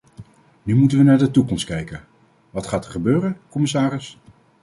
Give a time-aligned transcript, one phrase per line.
[0.63, 2.07] Nu moeten we naar de toekomst kijken:
[2.49, 4.17] wat gaat er gebeuren, commissaris?